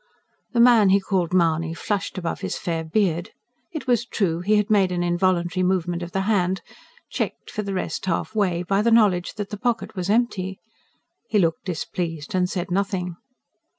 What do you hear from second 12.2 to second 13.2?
and said nothing.